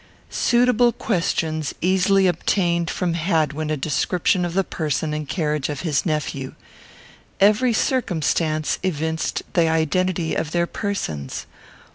Suitable 0.33 0.91
questions 0.91 1.75
easily 1.79 2.25
obtained 2.25 2.89
from 2.89 3.13
Hadwin 3.13 3.69
a 3.69 3.77
description 3.77 4.43
of 4.43 4.55
the 4.55 4.63
person 4.63 5.13
and 5.13 5.29
carriage 5.29 5.69
of 5.69 5.81
his 5.81 6.07
nephew. 6.07 6.55
Every 7.39 7.71
circumstance 7.71 8.79
evinced 8.81 9.43
the 9.53 9.69
identity 9.69 10.33
of 10.33 10.53
their 10.53 10.65
persons. 10.65 11.45